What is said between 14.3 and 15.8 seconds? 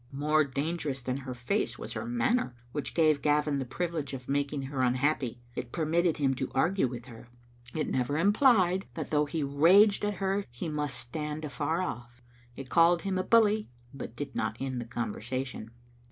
not end the conversation.